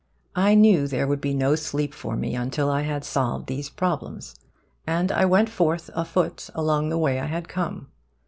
[0.35, 4.33] I knew there would be no sleep for me until I had solved these problems;
[4.87, 7.89] and I went forth afoot along the way I had come.